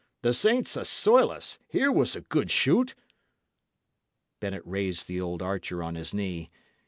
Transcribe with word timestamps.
The 0.23 0.33
saints 0.33 0.75
assoil 0.75 1.29
us! 1.29 1.59
here 1.67 1.91
was 1.91 2.15
a 2.15 2.21
good 2.21 2.49
shoot!" 2.49 2.95
Bennet 4.39 4.63
raised 4.65 5.07
the 5.07 5.21
old 5.21 5.43
archer 5.43 5.83
on 5.83 5.93
his 5.93 6.11
knee. 6.11 6.49